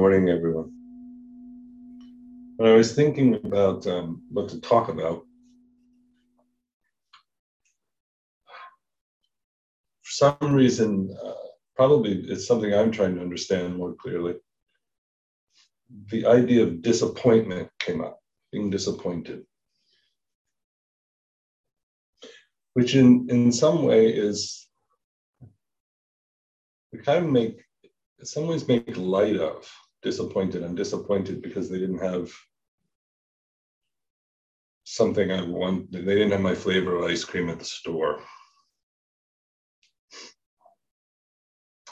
morning, 0.00 0.30
everyone. 0.30 0.72
When 2.56 2.70
I 2.70 2.74
was 2.74 2.94
thinking 2.94 3.34
about 3.34 3.86
um, 3.86 4.22
what 4.30 4.48
to 4.48 4.58
talk 4.58 4.88
about, 4.88 5.26
for 10.00 10.10
some 10.22 10.54
reason, 10.54 11.14
uh, 11.22 11.34
probably 11.76 12.12
it's 12.12 12.46
something 12.46 12.72
I'm 12.72 12.90
trying 12.90 13.14
to 13.16 13.20
understand 13.20 13.76
more 13.76 13.92
clearly. 13.92 14.36
The 16.10 16.24
idea 16.24 16.62
of 16.62 16.80
disappointment 16.80 17.68
came 17.78 18.00
up, 18.00 18.20
being 18.52 18.70
disappointed, 18.70 19.44
which 22.72 22.94
in, 22.94 23.28
in 23.28 23.52
some 23.52 23.82
way 23.82 24.08
is, 24.08 24.66
we 26.90 27.00
kind 27.00 27.26
of 27.26 27.30
make 27.30 27.62
in 28.18 28.24
some 28.24 28.46
ways 28.46 28.66
make 28.66 28.96
light 28.96 29.36
of 29.36 29.70
disappointed. 30.02 30.62
I'm 30.62 30.74
disappointed 30.74 31.42
because 31.42 31.68
they 31.68 31.78
didn't 31.78 32.02
have 32.02 32.30
something 34.84 35.30
I 35.30 35.42
want. 35.42 35.92
They 35.92 36.00
didn't 36.00 36.32
have 36.32 36.40
my 36.40 36.54
flavor 36.54 36.96
of 36.96 37.10
ice 37.10 37.24
cream 37.24 37.48
at 37.48 37.58
the 37.58 37.64
store. 37.64 38.22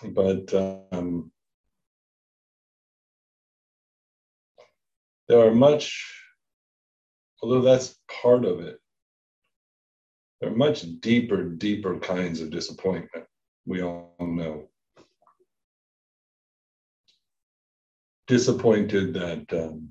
But 0.04 0.54
um, 0.92 1.32
there 5.28 5.40
are 5.40 5.54
much, 5.54 6.04
although 7.42 7.62
that's 7.62 7.98
part 8.22 8.44
of 8.44 8.60
it, 8.60 8.78
there 10.40 10.50
are 10.50 10.56
much 10.56 10.84
deeper, 11.00 11.44
deeper 11.44 11.98
kinds 11.98 12.40
of 12.40 12.50
disappointment. 12.50 13.26
We 13.66 13.82
all 13.82 14.14
know. 14.20 14.68
Disappointed 18.28 19.14
that 19.14 19.46
um, 19.54 19.88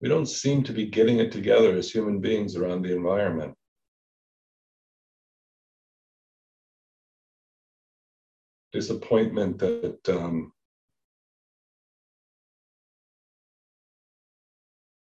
we 0.00 0.08
don't 0.08 0.26
seem 0.26 0.62
to 0.64 0.72
be 0.72 0.86
getting 0.86 1.18
it 1.18 1.30
together 1.30 1.76
as 1.76 1.90
human 1.90 2.20
beings 2.20 2.56
around 2.56 2.82
the 2.82 2.94
environment. 2.94 3.54
Disappointment 8.72 9.58
that 9.58 10.08
um, 10.08 10.52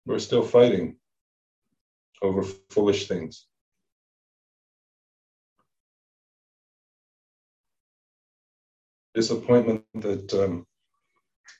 we're 0.05 0.20
still 0.20 0.44
fighting 0.44 0.98
over 2.23 2.44
foolish 2.70 3.08
things. 3.08 3.45
Disappointment 9.14 9.84
that 9.95 10.34
um, 10.34 10.66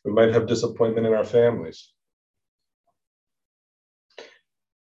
we 0.06 0.12
might 0.12 0.34
have 0.34 0.48
disappointment 0.48 1.08
in 1.08 1.14
our 1.14 1.26
families. 1.26 1.92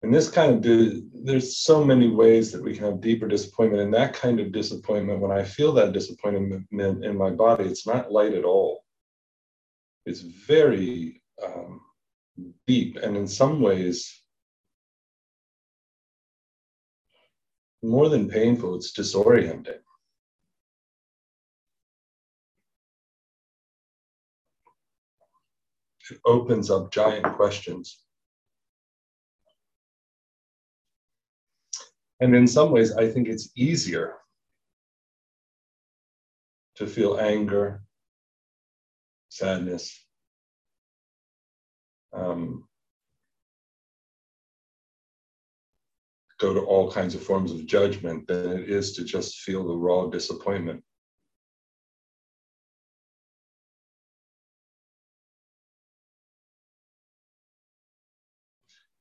And 0.03 0.15
this 0.15 0.31
kind 0.31 0.65
of, 0.65 0.93
there's 1.13 1.59
so 1.59 1.85
many 1.85 2.09
ways 2.09 2.53
that 2.53 2.63
we 2.63 2.75
can 2.75 2.85
have 2.85 3.01
deeper 3.03 3.29
disappointment. 3.29 3.83
And 3.83 3.93
that 3.93 4.15
kind 4.15 4.41
of 4.41 4.51
disappointment, 4.51 5.21
when 5.21 5.31
I 5.31 5.45
feel 5.45 5.73
that 5.73 5.93
disappointment 5.93 6.67
in 6.71 7.17
my 7.17 7.31
body, 7.31 7.65
it's 7.65 7.87
not 7.87 8.11
light 8.11 8.33
at 8.33 8.45
all. 8.45 8.85
It's 10.07 10.21
very 10.21 11.23
um, 11.45 11.83
deep. 12.67 12.97
And 12.97 13.15
in 13.15 13.29
some 13.29 13.61
ways, 13.61 14.19
more 17.83 18.09
than 18.09 18.29
painful, 18.29 18.77
it's 18.77 18.93
disorienting. 18.93 19.81
Opens 26.25 26.71
up 26.71 26.93
giant 26.93 27.37
questions. 27.37 28.03
And 32.21 32.35
in 32.35 32.47
some 32.47 32.71
ways, 32.71 32.93
I 32.93 33.09
think 33.09 33.29
it's 33.29 33.51
easier 33.57 34.17
to 36.77 36.87
feel 36.87 37.19
anger, 37.19 37.83
sadness, 39.31 39.99
um, 42.13 42.65
go 46.39 46.55
to 46.55 46.61
all 46.61 46.91
kinds 46.91 47.15
of 47.15 47.23
forms 47.23 47.53
of 47.53 47.67
judgment 47.67 48.27
than 48.27 48.53
it 48.53 48.71
is 48.71 48.93
to 48.95 49.05
just 49.05 49.41
feel 49.41 49.67
the 49.67 49.77
raw 49.77 50.07
disappointment. 50.07 50.83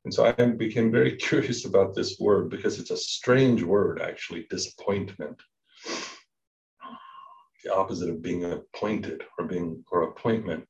And 0.06 0.14
so 0.14 0.26
I 0.26 0.32
became 0.32 0.92
very 0.92 1.16
curious 1.28 1.66
about 1.66 1.96
this 1.96 2.20
word 2.20 2.50
because 2.50 2.80
it's 2.80 2.92
a 2.92 2.98
strange 2.98 3.64
word, 3.64 4.02
actually, 4.02 4.48
disappointment. 4.50 5.42
The 7.64 7.74
opposite 7.74 8.10
of 8.10 8.22
being 8.22 8.46
appointed 8.46 9.24
or 9.38 9.46
being 9.46 9.84
or 9.92 10.04
appointment. 10.04 10.66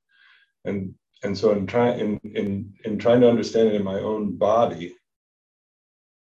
And 0.65 0.95
and 1.23 1.37
so 1.37 1.51
in 1.51 1.67
trying 1.67 1.99
in, 1.99 2.19
in 2.35 2.73
in 2.85 2.97
trying 2.97 3.21
to 3.21 3.29
understand 3.29 3.69
it 3.69 3.75
in 3.75 3.83
my 3.83 3.99
own 3.99 4.37
body, 4.37 4.95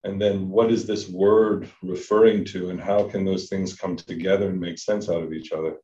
and 0.04 0.20
then 0.20 0.48
what 0.48 0.70
is 0.70 0.86
this 0.86 1.08
word 1.08 1.68
referring 1.82 2.44
to 2.46 2.70
and 2.70 2.80
how 2.80 3.08
can 3.08 3.24
those 3.24 3.48
things 3.48 3.74
come 3.74 3.96
together 3.96 4.48
and 4.48 4.60
make 4.60 4.78
sense 4.78 5.08
out 5.08 5.22
of 5.22 5.32
each 5.32 5.50
other? 5.50 5.76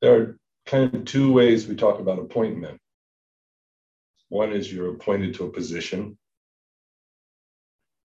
There 0.00 0.20
are 0.20 0.38
kind 0.66 0.94
of 0.94 1.04
two 1.04 1.32
ways 1.32 1.66
we 1.66 1.74
talk 1.74 1.98
about 1.98 2.18
appointment. 2.18 2.80
One 4.34 4.52
is 4.52 4.72
you're 4.72 4.90
appointed 4.90 5.34
to 5.34 5.44
a 5.44 5.52
position, 5.52 6.18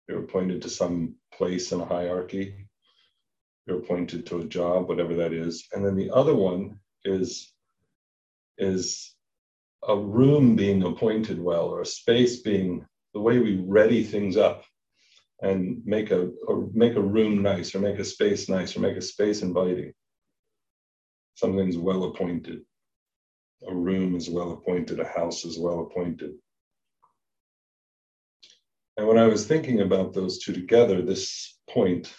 you're 0.10 0.24
appointed 0.24 0.64
to 0.64 0.70
some 0.70 1.14
place 1.32 1.72
in 1.72 1.80
a 1.80 1.86
hierarchy, 1.86 2.56
you're 3.68 3.78
appointed 3.78 4.26
to 4.26 4.40
a 4.40 4.46
job, 4.46 4.90
whatever 4.90 5.14
that 5.14 5.32
is. 5.32 5.68
And 5.74 5.86
then 5.86 5.96
the 5.96 6.10
other 6.10 6.34
one 6.34 6.80
is, 7.06 7.54
is 8.58 9.14
a 9.88 9.96
room 9.96 10.56
being 10.56 10.82
appointed 10.82 11.40
well 11.40 11.68
or 11.68 11.82
a 11.82 11.86
space 11.86 12.42
being 12.42 12.84
the 13.14 13.22
way 13.22 13.38
we 13.38 13.62
ready 13.64 14.04
things 14.04 14.38
up 14.38 14.66
and 15.44 15.84
make 15.86 16.10
a 16.10 16.32
make 16.74 16.96
a 16.96 17.10
room 17.16 17.44
nice 17.44 17.76
or 17.76 17.80
make 17.80 18.00
a 18.00 18.04
space 18.04 18.50
nice 18.50 18.76
or 18.76 18.80
make 18.80 18.98
a 18.98 19.02
space 19.02 19.44
inviting. 19.44 19.94
Something's 21.36 21.78
well 21.78 22.06
appointed 22.06 22.62
a 23.66 23.74
room 23.74 24.16
is 24.16 24.30
well 24.30 24.52
appointed, 24.52 25.00
a 25.00 25.06
house 25.06 25.46
is 25.46 25.58
well 25.58 25.82
appointed. 25.82 26.34
And 28.98 29.08
when 29.08 29.18
I 29.18 29.28
was 29.28 29.46
thinking 29.46 29.82
about 29.82 30.14
those 30.14 30.40
two 30.40 30.54
together, 30.54 31.02
this 31.02 31.58
point 31.70 32.12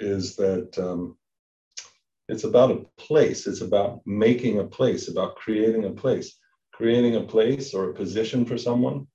is 0.00 0.36
that 0.36 0.76
um, 0.78 1.16
it's 2.28 2.44
about 2.44 2.70
a 2.70 2.84
place, 2.96 3.46
it's 3.46 3.60
about 3.60 4.00
making 4.06 4.58
a 4.58 4.64
place, 4.64 5.08
about 5.08 5.36
creating 5.36 5.84
a 5.84 5.90
place, 5.90 6.36
creating 6.72 7.16
a 7.16 7.22
place 7.22 7.74
or 7.74 7.90
a 7.90 7.94
position 7.94 8.44
for 8.44 8.58
someone, 8.58 9.06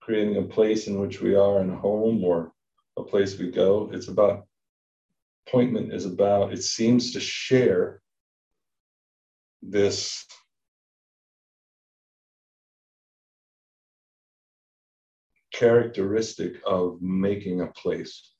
creating 0.00 0.36
a 0.36 0.42
place 0.42 0.86
in 0.86 1.00
which 1.00 1.20
we 1.20 1.34
are 1.34 1.60
in 1.60 1.70
a 1.70 1.76
home 1.76 2.24
or 2.24 2.52
a 2.96 3.02
place 3.02 3.38
we 3.38 3.50
go. 3.50 3.90
It's 3.92 4.08
about 4.08 4.46
appointment 5.46 5.92
is 5.92 6.04
about, 6.04 6.52
it 6.52 6.62
seems 6.62 7.12
to 7.12 7.20
share 7.20 8.00
this 9.62 10.24
characteristic 15.52 16.60
of 16.64 17.02
making 17.02 17.60
a 17.60 17.66
place 17.68 18.32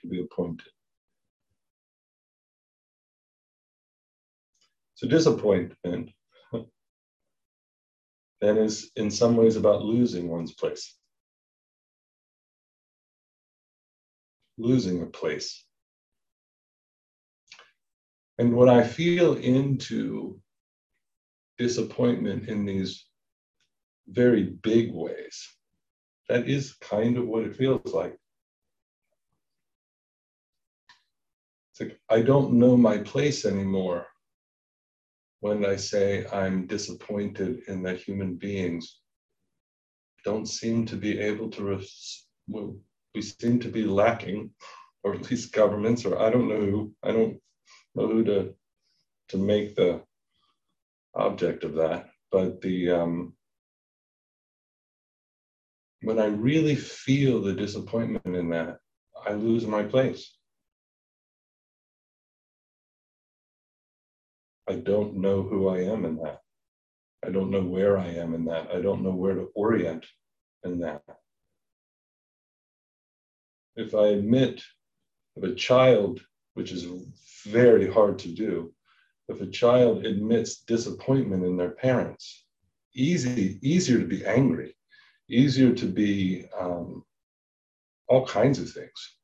to 0.00 0.08
be 0.08 0.20
appointed. 0.20 0.66
So 4.94 5.06
disappointment 5.06 6.10
then 8.40 8.56
is 8.56 8.90
in 8.96 9.10
some 9.10 9.36
ways 9.36 9.56
about 9.56 9.84
losing 9.84 10.28
one's 10.28 10.54
place. 10.54 10.96
Losing 14.56 15.02
a 15.02 15.06
place. 15.06 15.64
And 18.38 18.54
when 18.54 18.68
I 18.68 18.84
feel 18.84 19.34
into 19.34 20.40
disappointment 21.58 22.48
in 22.48 22.64
these 22.64 23.04
very 24.06 24.44
big 24.62 24.92
ways, 24.92 25.48
that 26.28 26.48
is 26.48 26.74
kind 26.74 27.16
of 27.16 27.26
what 27.26 27.44
it 27.44 27.56
feels 27.56 27.92
like. 27.92 28.16
It's 31.72 31.80
like 31.80 32.00
I 32.08 32.22
don't 32.22 32.52
know 32.54 32.76
my 32.76 32.98
place 32.98 33.44
anymore 33.44 34.06
when 35.40 35.64
I 35.64 35.76
say 35.76 36.26
I'm 36.32 36.66
disappointed 36.66 37.62
in 37.68 37.82
that 37.84 38.00
human 38.00 38.36
beings 38.36 39.00
don't 40.24 40.46
seem 40.46 40.84
to 40.86 40.96
be 40.96 41.18
able 41.18 41.48
to, 41.50 41.62
res- 41.62 42.26
we 42.48 43.22
seem 43.22 43.60
to 43.60 43.68
be 43.68 43.84
lacking 43.84 44.50
or 45.04 45.14
at 45.14 45.30
least 45.30 45.52
governments, 45.52 46.04
or 46.04 46.20
I 46.20 46.28
don't 46.30 46.48
know 46.48 46.60
who, 46.60 46.92
I 47.04 47.12
don't 47.12 47.40
know 47.98 48.08
who 48.08 48.24
to 48.24 48.54
to 49.28 49.36
make 49.36 49.74
the 49.74 50.00
object 51.14 51.64
of 51.64 51.74
that. 51.74 52.08
But 52.30 52.60
the 52.60 52.90
um, 52.90 53.34
when 56.02 56.18
I 56.18 56.26
really 56.26 56.76
feel 56.76 57.42
the 57.42 57.54
disappointment 57.54 58.36
in 58.36 58.50
that, 58.50 58.78
I 59.26 59.32
lose 59.32 59.66
my 59.66 59.82
place. 59.82 60.34
I 64.68 64.74
don't 64.74 65.16
know 65.16 65.42
who 65.42 65.68
I 65.68 65.80
am 65.80 66.04
in 66.04 66.16
that. 66.18 66.40
I 67.24 67.30
don't 67.30 67.50
know 67.50 67.62
where 67.62 67.98
I 67.98 68.08
am 68.08 68.34
in 68.34 68.44
that. 68.44 68.70
I 68.72 68.80
don't 68.80 69.02
know 69.02 69.14
where 69.14 69.34
to 69.34 69.48
orient 69.54 70.06
in 70.62 70.78
that. 70.80 71.02
If 73.76 73.94
I 73.94 74.08
admit 74.08 74.62
if 75.36 75.42
a 75.42 75.54
child, 75.54 76.20
which 76.54 76.70
is 76.70 76.86
very 77.44 77.90
hard 77.90 78.18
to 78.20 78.28
do, 78.28 78.72
if 79.28 79.40
a 79.40 79.46
child 79.46 80.06
admits 80.06 80.60
disappointment 80.60 81.44
in 81.44 81.56
their 81.56 81.70
parents, 81.72 82.44
easy, 82.94 83.58
easier 83.62 83.98
to 83.98 84.06
be 84.06 84.24
angry, 84.24 84.74
easier 85.28 85.74
to 85.74 85.86
be 85.86 86.46
um, 86.58 87.04
all 88.08 88.26
kinds 88.26 88.58
of 88.58 88.70
things 88.70 89.16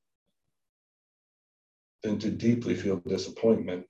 than 2.02 2.18
to 2.18 2.30
deeply 2.30 2.74
feel 2.74 2.96
disappointment 3.06 3.86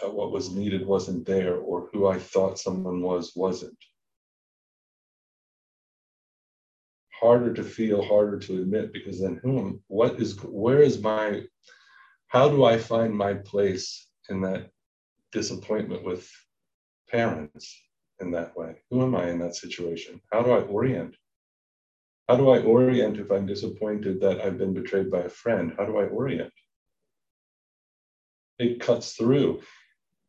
that 0.00 0.12
what 0.12 0.32
was 0.32 0.50
needed 0.50 0.86
wasn't 0.86 1.24
there 1.26 1.56
or 1.56 1.88
who 1.92 2.06
I 2.06 2.18
thought 2.18 2.58
someone 2.58 3.00
was 3.00 3.32
wasn't. 3.36 3.76
Harder 7.20 7.54
to 7.54 7.62
feel, 7.62 8.02
harder 8.02 8.38
to 8.40 8.62
admit 8.62 8.92
because 8.92 9.20
then 9.20 9.38
whom, 9.42 9.82
what 9.86 10.20
is, 10.20 10.36
where 10.42 10.82
is 10.82 11.00
my, 11.00 11.42
how 12.34 12.48
do 12.48 12.64
I 12.64 12.78
find 12.78 13.14
my 13.14 13.34
place 13.34 14.08
in 14.28 14.40
that 14.40 14.70
disappointment 15.30 16.04
with 16.04 16.28
parents 17.08 17.80
in 18.20 18.32
that 18.32 18.56
way? 18.56 18.74
Who 18.90 19.02
am 19.02 19.14
I 19.14 19.30
in 19.30 19.38
that 19.38 19.54
situation? 19.54 20.20
How 20.32 20.42
do 20.42 20.50
I 20.50 20.62
orient? 20.62 21.14
How 22.28 22.36
do 22.36 22.50
I 22.50 22.58
orient 22.60 23.18
if 23.18 23.30
I'm 23.30 23.46
disappointed 23.46 24.20
that 24.20 24.40
I've 24.40 24.58
been 24.58 24.74
betrayed 24.74 25.12
by 25.12 25.20
a 25.20 25.28
friend? 25.28 25.74
How 25.78 25.86
do 25.86 25.98
I 25.98 26.06
orient? 26.06 26.52
It 28.58 28.80
cuts 28.80 29.12
through 29.12 29.62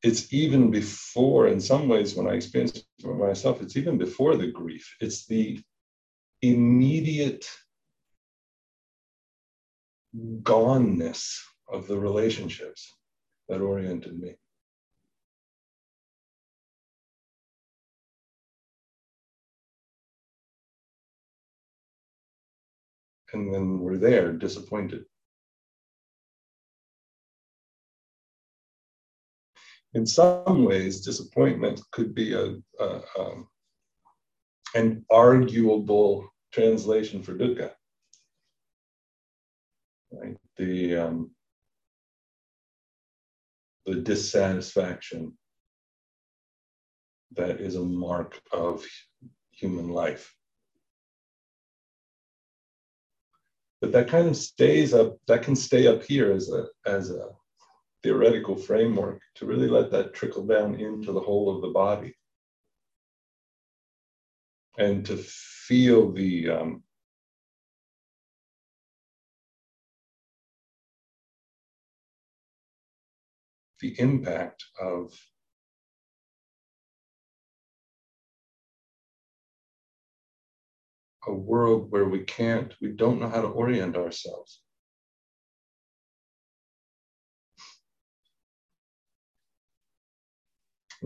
it's 0.04 0.32
even 0.32 0.70
before, 0.70 1.48
in 1.48 1.60
some 1.60 1.88
ways, 1.88 2.14
when 2.14 2.28
I 2.28 2.34
experience 2.34 2.76
it 2.76 2.86
for 3.02 3.16
myself, 3.16 3.60
it's 3.64 3.76
even 3.76 3.98
before 3.98 4.36
the 4.38 4.52
grief. 4.52 4.96
It's 5.02 5.26
the 5.26 5.60
immediate 6.44 7.50
goneness 10.44 11.40
of 11.68 11.88
the 11.88 11.98
relationships 11.98 12.94
that 13.50 13.62
oriented 13.62 14.20
me. 14.20 14.36
And 23.34 23.54
then 23.54 23.80
we're 23.80 23.98
there, 23.98 24.32
disappointed. 24.32 25.06
in 29.96 30.06
some 30.06 30.66
ways, 30.66 31.02
disappointment 31.02 31.82
could 31.92 32.14
be 32.14 32.34
a, 32.34 32.56
a 32.80 33.02
um, 33.18 33.48
an 34.76 35.06
arguable 35.10 36.30
translation 36.52 37.24
for 37.24 37.34
dukkha. 37.34 37.72
Right? 40.12 40.36
The 40.58 40.98
um, 40.98 41.32
the 43.86 43.96
dissatisfaction 43.96 45.38
that 47.36 47.60
is 47.60 47.76
a 47.76 47.84
mark 47.84 48.40
of 48.52 48.86
human 49.52 49.90
life. 49.90 50.34
But 53.82 53.92
that 53.92 54.08
kind 54.08 54.28
of 54.28 54.36
stays 54.36 54.94
up, 54.94 55.18
that 55.28 55.44
can 55.44 55.56
stay 55.56 55.88
up 55.88 56.04
here 56.04 56.32
as 56.32 56.50
a 56.50 56.66
as 56.86 57.12
a 57.12 57.30
theoretical 58.02 58.56
framework 58.56 59.22
to 59.36 59.46
really 59.46 59.68
let 59.68 59.92
that 59.92 60.14
trickle 60.14 60.46
down 60.46 60.76
into 60.76 61.12
the 61.12 61.20
whole 61.20 61.56
of 61.56 61.62
the 61.62 61.70
body 61.70 62.16
and 64.78 65.06
to 65.06 65.18
feel 65.18 66.12
the 66.12 66.50
um, 66.50 66.84
the 73.80 74.00
impact 74.00 74.64
of 74.82 75.12
a 81.28 81.34
world 81.34 81.92
where 81.92 82.06
we 82.06 82.20
can't, 82.20 82.74
we 82.82 82.90
don't 82.90 83.20
know 83.20 83.30
how 83.30 83.42
to 83.42 83.48
orient 83.48 83.96
ourselves. 83.96 84.62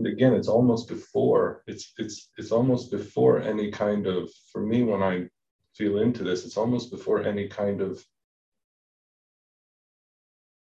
and 0.00 0.06
again 0.06 0.32
it's 0.32 0.48
almost 0.48 0.88
before 0.88 1.62
it's 1.66 1.92
it's 1.98 2.30
it's 2.38 2.52
almost 2.52 2.90
before 2.90 3.42
any 3.42 3.70
kind 3.70 4.06
of 4.06 4.30
for 4.50 4.62
me 4.62 4.82
when 4.82 5.02
i 5.02 5.26
feel 5.74 5.98
into 5.98 6.24
this 6.24 6.46
it's 6.46 6.56
almost 6.56 6.90
before 6.90 7.22
any 7.22 7.46
kind 7.46 7.82
of 7.82 8.02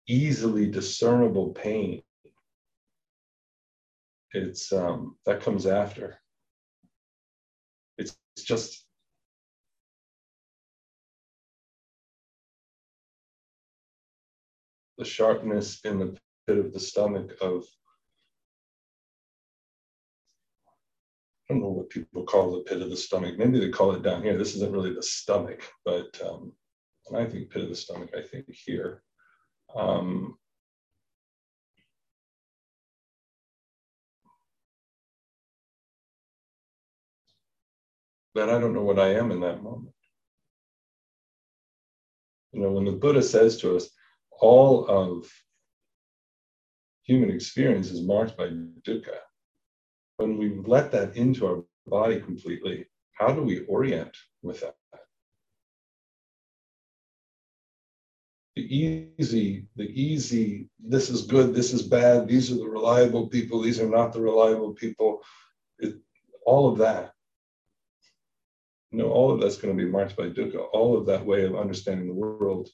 easily 0.09 0.65
discernible 0.65 1.49
pain 1.49 2.01
it's 4.33 4.73
um 4.73 5.15
that 5.25 5.41
comes 5.41 5.65
after 5.65 6.19
it's, 7.97 8.17
it's 8.35 8.45
just 8.45 8.85
the 14.97 15.05
sharpness 15.05 15.79
in 15.85 15.99
the 15.99 16.17
pit 16.47 16.57
of 16.57 16.73
the 16.73 16.79
stomach 16.79 17.31
of 17.41 17.63
I 21.49 21.53
don't 21.53 21.63
know 21.63 21.69
what 21.69 21.89
people 21.89 22.23
call 22.23 22.51
the 22.51 22.59
pit 22.59 22.79
of 22.79 22.91
the 22.91 22.97
stomach. 22.97 23.39
Maybe 23.39 23.59
they 23.59 23.69
call 23.69 23.95
it 23.95 24.03
down 24.03 24.21
here. 24.21 24.37
This 24.37 24.53
isn't 24.55 24.71
really 24.71 24.93
the 24.93 25.01
stomach, 25.01 25.63
but 25.83 26.19
um, 26.23 26.51
when 27.05 27.19
I 27.19 27.27
think 27.27 27.49
pit 27.49 27.63
of 27.63 27.69
the 27.69 27.75
stomach, 27.75 28.11
I 28.15 28.21
think 28.21 28.45
here. 28.49 29.01
Um, 29.75 30.37
that 38.35 38.49
I 38.49 38.59
don't 38.59 38.73
know 38.73 38.83
what 38.83 38.99
I 38.99 39.13
am 39.13 39.31
in 39.31 39.41
that 39.41 39.63
moment. 39.63 39.93
You 42.51 42.61
know, 42.61 42.71
when 42.71 42.85
the 42.85 42.91
Buddha 42.91 43.21
says 43.21 43.57
to 43.57 43.75
us, 43.75 43.89
all 44.31 44.87
of 44.87 45.29
human 47.03 47.29
experience 47.29 47.91
is 47.91 48.01
marked 48.01 48.37
by 48.37 48.49
dukkha 48.87 49.17
when 50.19 50.37
we 50.37 50.53
let 50.65 50.91
that 50.91 51.15
into 51.15 51.47
our 51.47 51.63
body 51.87 52.19
completely, 52.19 52.85
how 53.13 53.31
do 53.31 53.41
we 53.41 53.61
orient 53.65 54.15
with 54.41 54.59
that? 54.59 54.75
Easy, 58.55 59.65
the 59.75 59.85
easy, 59.85 60.69
this 60.79 61.09
is 61.09 61.25
good, 61.25 61.53
this 61.53 61.73
is 61.73 61.83
bad, 61.83 62.27
these 62.27 62.51
are 62.51 62.55
the 62.55 62.67
reliable 62.67 63.27
people, 63.27 63.61
these 63.61 63.79
are 63.79 63.89
not 63.89 64.13
the 64.13 64.21
reliable 64.21 64.73
people, 64.73 65.21
it, 65.79 65.95
all 66.45 66.71
of 66.71 66.77
that. 66.79 67.13
You 68.91 68.99
know, 68.99 69.11
all 69.11 69.31
of 69.31 69.39
that's 69.39 69.57
going 69.57 69.77
to 69.77 69.83
be 69.83 69.89
marked 69.89 70.17
by 70.17 70.29
dukkha. 70.29 70.67
All 70.73 70.97
of 70.97 71.05
that 71.05 71.23
way 71.23 71.45
of 71.45 71.55
understanding 71.55 72.07
the 72.07 72.13
world 72.13 72.69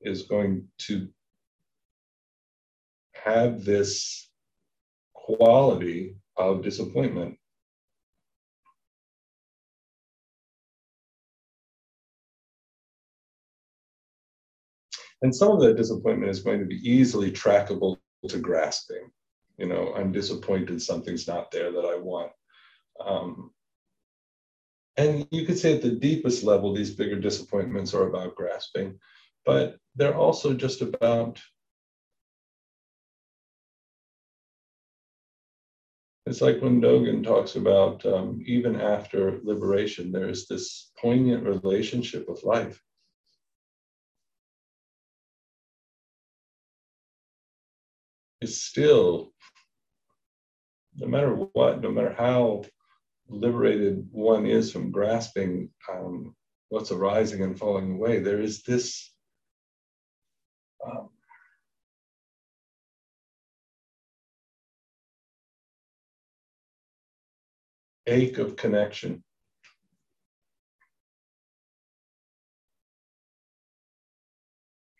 is 0.00 0.22
going 0.22 0.66
to 0.78 1.08
have 3.12 3.62
this 3.62 4.30
quality 5.12 6.16
of 6.36 6.62
disappointment. 6.62 7.36
And 15.22 15.34
some 15.34 15.52
of 15.52 15.60
that 15.60 15.76
disappointment 15.76 16.30
is 16.30 16.42
going 16.42 16.60
to 16.60 16.66
be 16.66 16.80
easily 16.88 17.30
trackable 17.30 17.98
to 18.28 18.38
grasping. 18.38 19.10
You 19.58 19.66
know, 19.66 19.92
I'm 19.94 20.12
disappointed 20.12 20.80
something's 20.80 21.28
not 21.28 21.50
there 21.50 21.70
that 21.70 21.84
I 21.84 21.96
want. 21.96 22.32
Um, 23.04 23.50
and 24.96 25.26
you 25.30 25.46
could 25.46 25.58
say 25.58 25.74
at 25.74 25.82
the 25.82 25.92
deepest 25.92 26.42
level, 26.42 26.74
these 26.74 26.94
bigger 26.94 27.18
disappointments 27.18 27.94
are 27.94 28.08
about 28.08 28.34
grasping, 28.34 28.98
but 29.44 29.76
they're 29.96 30.16
also 30.16 30.54
just 30.54 30.82
about 30.82 31.40
It's 36.26 36.40
like 36.40 36.60
when 36.60 36.80
Dogen 36.80 37.24
talks 37.24 37.56
about 37.56 38.06
um, 38.06 38.40
even 38.46 38.80
after 38.80 39.40
liberation, 39.42 40.12
there's 40.12 40.46
this 40.46 40.92
poignant 40.96 41.44
relationship 41.44 42.28
with 42.28 42.44
life. 42.44 42.80
Is 48.40 48.62
still, 48.62 49.32
no 50.96 51.06
matter 51.06 51.34
what, 51.34 51.80
no 51.80 51.90
matter 51.90 52.14
how 52.16 52.64
liberated 53.28 54.08
one 54.10 54.46
is 54.46 54.72
from 54.72 54.90
grasping 54.90 55.70
um, 55.90 56.34
what's 56.68 56.90
arising 56.90 57.42
and 57.42 57.58
falling 57.58 57.92
away, 57.92 58.20
there 58.20 58.40
is 58.40 58.62
this 58.62 59.12
um, 60.84 61.10
ache 68.06 68.38
of 68.38 68.56
connection. 68.56 69.22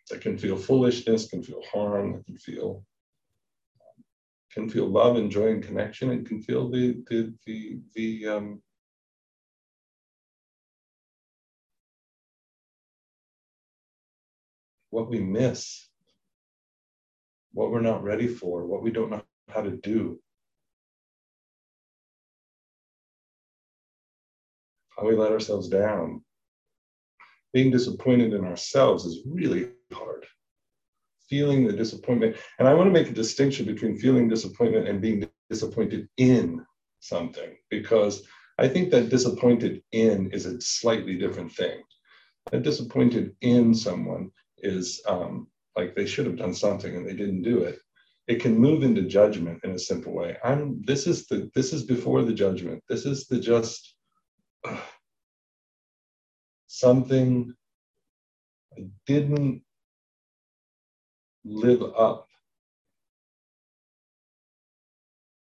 That 0.09 0.21
can 0.21 0.37
feel 0.37 0.57
foolishness, 0.57 1.29
can 1.29 1.41
feel 1.41 1.61
harm, 1.71 2.21
can 2.25 2.37
feel 2.37 2.83
can 4.53 4.69
feel 4.69 4.87
love 4.87 5.15
and 5.15 5.31
joy 5.31 5.47
and 5.47 5.63
connection, 5.63 6.11
and 6.11 6.27
can 6.27 6.41
feel 6.41 6.69
the 6.69 7.01
the 7.09 7.33
the 7.45 7.79
the 7.95 8.27
um, 8.27 8.61
what 14.89 15.09
we 15.09 15.19
miss, 15.19 15.87
what 17.53 17.71
we're 17.71 17.81
not 17.81 18.03
ready 18.03 18.27
for, 18.27 18.65
what 18.65 18.83
we 18.83 18.91
don't 18.91 19.09
know 19.09 19.23
how 19.49 19.61
to 19.61 19.71
do. 19.71 20.19
How 24.97 25.07
we 25.07 25.15
let 25.15 25.31
ourselves 25.31 25.69
down. 25.69 26.23
Being 27.53 27.71
disappointed 27.71 28.33
in 28.33 28.45
ourselves 28.45 29.05
is 29.05 29.23
really 29.25 29.71
hard. 29.91 30.25
Feeling 31.31 31.65
the 31.65 31.73
disappointment. 31.73 32.35
And 32.59 32.67
I 32.67 32.75
want 32.75 32.87
to 32.87 32.91
make 32.93 33.09
a 33.09 33.13
distinction 33.13 33.65
between 33.65 33.97
feeling 33.97 34.29
disappointment 34.29 34.87
and 34.87 35.01
being 35.01 35.27
disappointed 35.49 36.07
in 36.17 36.63
something, 36.99 37.57
because 37.71 38.23
I 38.59 38.67
think 38.67 38.91
that 38.91 39.09
disappointed 39.09 39.81
in 39.91 40.29
is 40.31 40.45
a 40.45 40.61
slightly 40.61 41.17
different 41.17 41.51
thing. 41.53 41.81
That 42.51 42.61
disappointed 42.61 43.35
in 43.41 43.73
someone 43.73 44.29
is 44.59 45.01
um, 45.07 45.47
like 45.75 45.95
they 45.95 46.05
should 46.05 46.27
have 46.27 46.37
done 46.37 46.53
something 46.53 46.95
and 46.95 47.07
they 47.07 47.15
didn't 47.15 47.41
do 47.41 47.63
it 47.63 47.79
it 48.27 48.39
can 48.39 48.57
move 48.57 48.83
into 48.83 49.01
judgment 49.03 49.59
in 49.63 49.71
a 49.71 49.79
simple 49.79 50.13
way 50.13 50.37
i'm 50.43 50.81
this 50.85 51.07
is 51.07 51.27
the 51.27 51.49
this 51.55 51.73
is 51.73 51.83
before 51.83 52.23
the 52.23 52.33
judgment 52.33 52.81
this 52.87 53.05
is 53.05 53.27
the 53.27 53.39
just 53.39 53.95
uh, 54.67 54.77
something 56.67 57.53
i 58.77 58.85
didn't 59.05 59.61
live 61.45 61.83
up 61.97 62.27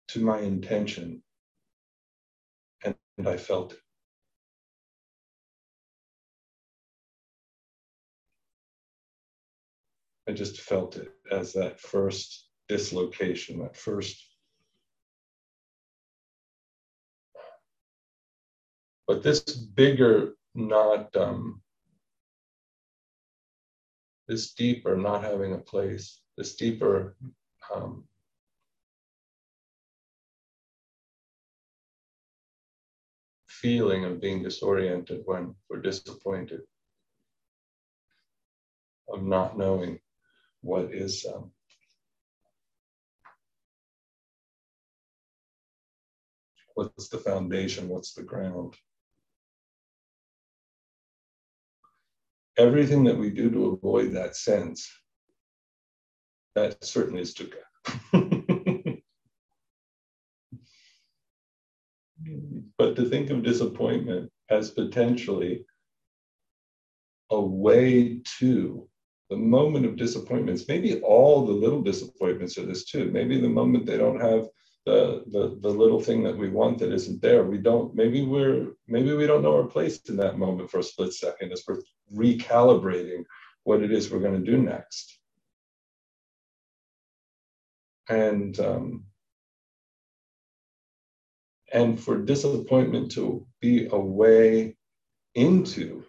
to 0.09 0.21
my 0.21 0.41
intention 0.41 1.23
and, 2.85 2.95
and 3.19 3.29
i 3.29 3.37
felt 3.37 3.73
it 3.73 3.81
I 10.31 10.33
just 10.33 10.61
felt 10.61 10.97
it 10.97 11.13
as 11.33 11.53
that 11.55 11.81
first 11.81 12.47
dislocation, 12.69 13.59
that 13.59 13.77
first. 13.77 14.25
But 19.09 19.25
this 19.25 19.41
bigger, 19.41 20.35
not 20.55 21.17
um, 21.17 21.61
this 24.31 24.53
deeper, 24.53 24.97
not 24.97 25.25
having 25.25 25.55
a 25.55 25.59
place, 25.59 26.21
this 26.37 26.55
deeper 26.55 27.17
um, 27.75 28.05
feeling 33.49 34.05
of 34.05 34.21
being 34.21 34.41
disoriented 34.41 35.23
when 35.25 35.53
we're 35.69 35.81
disappointed, 35.81 36.61
of 39.13 39.25
not 39.25 39.59
knowing 39.59 39.99
what 40.61 40.95
is 40.95 41.27
um, 41.35 41.51
what's 46.75 47.09
the 47.09 47.19
foundation, 47.19 47.89
what's 47.89 48.15
the 48.15 48.23
ground. 48.23 48.77
Everything 52.61 53.05
that 53.05 53.17
we 53.17 53.31
do 53.31 53.51
to 53.51 53.69
avoid 53.69 54.13
that 54.13 54.37
sense, 54.37 54.87
that 56.55 56.85
certainly 56.85 57.23
is 57.23 57.35
dukkha. 57.35 57.63
but 62.77 62.97
to 62.97 63.09
think 63.09 63.31
of 63.31 63.43
disappointment 63.43 64.31
as 64.51 64.73
potentially 64.73 65.65
a 67.31 67.41
way 67.41 68.21
to 68.39 68.87
the 69.31 69.37
moment 69.39 69.87
of 69.87 69.97
disappointments, 69.97 70.69
maybe 70.69 71.01
all 71.01 71.47
the 71.47 71.53
little 71.55 71.81
disappointments 71.81 72.59
are 72.59 72.67
this 72.67 72.85
too. 72.85 73.11
Maybe 73.11 73.41
the 73.41 73.49
moment 73.49 73.87
they 73.87 73.97
don't 73.97 74.21
have 74.21 74.49
the, 74.87 75.25
the 75.27 75.59
the 75.61 75.69
little 75.69 76.01
thing 76.01 76.23
that 76.25 76.37
we 76.37 76.49
want 76.49 76.79
that 76.79 76.93
isn't 76.93 77.21
there. 77.21 77.45
We 77.45 77.59
don't, 77.59 77.95
maybe 77.95 78.23
we're 78.23 78.69
maybe 78.89 79.13
we 79.15 79.27
don't 79.27 79.43
know 79.43 79.57
our 79.57 79.67
place 79.67 80.01
in 80.09 80.17
that 80.17 80.39
moment 80.39 80.71
for 80.71 80.79
a 80.79 80.83
split 80.83 81.13
second 81.13 81.53
as 81.53 81.65
we're 81.67 81.83
recalibrating 82.15 83.25
what 83.65 83.83
it 83.83 83.93
is 83.93 84.11
we're 84.11 84.21
going 84.21 84.43
to 84.43 84.51
do 84.51 84.59
next. 84.59 85.19
And 88.09 88.59
um, 88.59 89.05
and 91.73 92.01
for 92.01 92.17
disappointment 92.19 93.13
to 93.13 93.47
be 93.61 93.87
a 93.91 93.99
way 93.99 94.77
into 95.35 96.05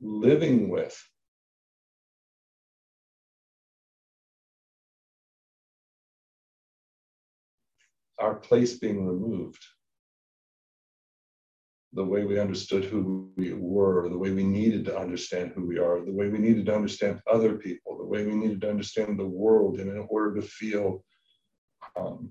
living 0.00 0.68
with 0.68 0.96
our 8.18 8.34
place 8.34 8.78
being 8.78 9.06
removed. 9.06 9.64
The 11.92 12.04
way 12.04 12.24
we 12.24 12.38
understood 12.38 12.84
who 12.84 13.30
we 13.36 13.52
were, 13.54 14.08
the 14.08 14.18
way 14.18 14.30
we 14.30 14.44
needed 14.44 14.84
to 14.86 14.98
understand 14.98 15.52
who 15.54 15.66
we 15.66 15.78
are, 15.78 16.04
the 16.04 16.12
way 16.12 16.28
we 16.28 16.38
needed 16.38 16.66
to 16.66 16.74
understand 16.74 17.20
other 17.30 17.54
people, 17.54 17.96
the 17.96 18.04
way 18.04 18.26
we 18.26 18.34
needed 18.34 18.60
to 18.62 18.70
understand 18.70 19.18
the 19.18 19.26
world 19.26 19.78
and 19.78 19.90
in 19.90 20.06
order 20.10 20.40
to 20.40 20.46
feel 20.46 21.04
um, 21.96 22.30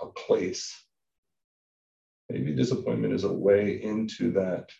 a 0.00 0.06
place. 0.06 0.74
Maybe 2.30 2.54
disappointment 2.54 3.12
is 3.12 3.24
a 3.24 3.32
way 3.32 3.82
into 3.82 4.32
that 4.32 4.70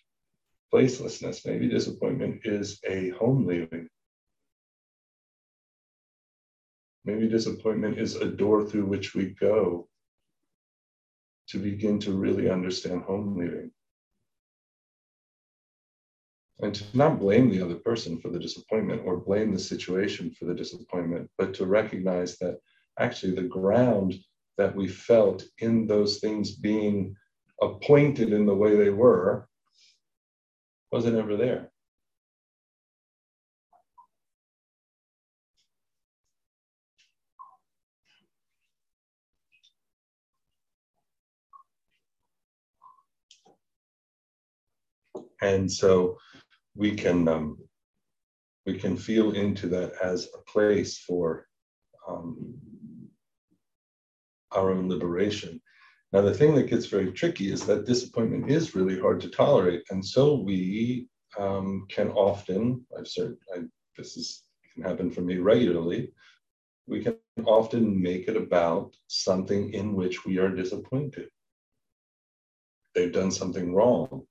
placelessness. 0.73 1.47
Maybe 1.47 1.69
disappointment 1.69 2.41
is 2.45 2.81
a 2.89 3.11
home 3.11 3.47
leaving. 3.47 3.89
Maybe 7.05 7.29
disappointment 7.29 7.99
is 7.99 8.17
a 8.17 8.27
door 8.27 8.65
through 8.65 8.87
which 8.87 9.15
we 9.15 9.35
go 9.39 9.89
to 11.49 11.59
begin 11.59 11.99
to 12.01 12.13
really 12.13 12.49
understand 12.49 13.03
home 13.03 13.37
leaving. 13.37 13.71
And 16.61 16.75
to 16.75 16.85
not 16.97 17.19
blame 17.19 17.51
the 17.51 17.61
other 17.61 17.75
person 17.75 18.19
for 18.19 18.31
the 18.31 18.39
disappointment 18.39 19.03
or 19.05 19.19
blame 19.19 19.53
the 19.53 19.59
situation 19.59 20.31
for 20.31 20.47
the 20.47 20.55
disappointment, 20.55 21.31
but 21.37 21.53
to 21.55 21.67
recognize 21.67 22.39
that 22.39 22.59
actually 22.99 23.35
the 23.35 23.43
ground 23.43 24.15
that 24.57 24.75
we 24.75 24.89
felt 24.89 25.45
in 25.59 25.87
those 25.87 26.21
things 26.21 26.53
being 26.53 27.17
appointed 27.61 28.33
in 28.33 28.47
the 28.47 28.55
way 28.55 28.77
they 28.77 28.91
were 28.91 29.49
wasn't 30.91 31.17
ever 31.17 31.37
there. 31.37 31.71
And 45.45 45.71
so 45.71 46.17
we 46.75 46.95
can 46.95 47.29
um, 47.29 47.59
we 48.67 48.79
can 48.79 48.97
feel 48.97 49.33
into 49.33 49.69
that 49.69 49.93
as 50.03 50.29
a 50.35 50.51
place 50.51 50.99
for 50.99 51.47
um, 52.09 52.55
our 54.53 54.71
own 54.71 54.89
liberation. 54.89 55.61
Now, 56.13 56.23
the 56.23 56.33
thing 56.33 56.55
that 56.55 56.71
gets 56.71 56.87
very 56.87 57.13
tricky 57.13 57.53
is 57.53 57.67
that 57.67 57.87
disappointment 57.87 58.51
is 58.51 58.75
really 58.75 58.99
hard 58.99 59.21
to 59.21 59.29
tolerate, 59.29 59.83
and 59.91 60.05
so 60.05 60.35
we 60.35 61.09
um, 61.39 61.87
can 61.89 62.11
often 62.11 62.87
I've 62.97 63.07
I, 63.55 63.59
this 63.97 64.17
is 64.17 64.45
can 64.73 64.85
happen 64.85 65.11
for 65.11 65.21
me 65.21 65.37
regularly. 65.39 66.13
We 66.87 67.03
can 67.03 67.17
often 67.45 68.01
make 68.01 68.29
it 68.29 68.37
about 68.37 68.95
something 69.09 69.73
in 69.73 69.95
which 69.95 70.25
we 70.25 70.39
are 70.39 70.51
disappointed. 70.51 71.29
They've 72.95 73.13
done 73.13 73.31
something 73.31 73.75
wrong 73.75 74.27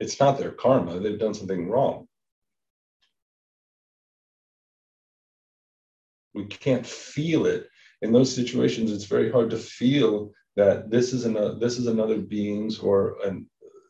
it's 0.00 0.20
not 0.20 0.38
their 0.38 0.52
karma, 0.52 1.00
they've 1.00 1.18
done 1.18 1.34
something 1.34 1.68
wrong. 1.68 2.06
We 6.34 6.46
can't 6.46 6.86
feel 6.86 7.46
it. 7.46 7.68
In 8.00 8.12
those 8.12 8.34
situations, 8.34 8.92
it's 8.92 9.06
very 9.06 9.30
hard 9.30 9.50
to 9.50 9.56
feel 9.56 10.30
that 10.56 10.90
this 10.90 11.12
is 11.12 11.24
another 11.24 11.58
this 11.58 11.78
is 11.78 11.86
another 11.86 12.18
being's 12.18 12.78
or 12.78 13.16
an 13.24 13.48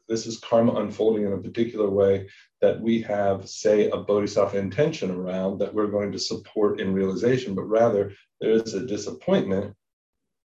this 0.09 0.27
is 0.27 0.39
karma 0.39 0.75
unfolding 0.77 1.25
in 1.25 1.33
a 1.35 1.39
particular 1.39 1.91
way 1.91 2.29
that 2.63 2.81
we 2.81 3.03
have, 3.03 3.49
say, 3.49 3.91
a 3.91 3.99
bodhisattva 3.99 4.57
intention 4.57 5.11
around 5.11 5.59
that 5.59 5.73
we're 5.73 5.89
going 5.89 6.11
to 6.13 6.19
support 6.19 6.81
in 6.81 6.95
realization, 6.95 7.55
but 7.55 7.65
rather 7.65 8.13
there 8.41 8.53
is 8.53 8.73
a 8.73 8.87
disappointment 8.87 9.75